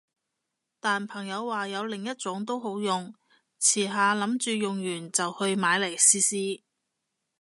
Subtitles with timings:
[0.79, 3.13] 但朋友話有另一種都好用，
[3.61, 6.63] 遲下諗住用完就去買嚟試試